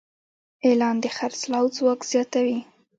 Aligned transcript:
اعلان 0.65 0.95
د 1.03 1.05
خرڅلاو 1.17 1.65
ځواک 1.75 1.99
زیاتوي. 2.11 2.59